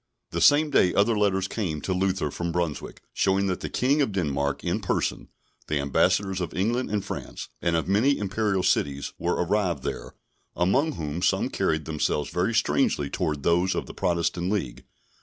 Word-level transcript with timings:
The 0.31 0.41
same 0.41 0.71
day 0.71 0.95
other 0.95 1.15
letters 1.15 1.47
came 1.47 1.79
to 1.81 1.93
Luther 1.93 2.31
from 2.31 2.51
Brunswick, 2.51 3.03
showing 3.13 3.45
that 3.45 3.59
the 3.59 3.69
King 3.69 4.01
of 4.01 4.11
Denmark 4.13 4.63
in 4.63 4.79
person, 4.79 5.27
the 5.67 5.79
Ambassadors 5.79 6.41
of 6.41 6.55
England 6.55 6.89
and 6.89 7.05
France, 7.05 7.49
and 7.61 7.75
of 7.75 7.87
many 7.87 8.17
Imperial 8.17 8.63
cities, 8.63 9.13
were 9.19 9.35
arrived 9.35 9.83
there, 9.83 10.15
among 10.55 10.93
whom, 10.93 11.21
some 11.21 11.51
carried 11.51 11.85
themselves 11.85 12.31
very 12.31 12.55
strangely 12.55 13.11
towards 13.11 13.41
those 13.43 13.75
of 13.75 13.85
the 13.85 13.93
Protestant 13.93 14.51
League. 14.51 14.85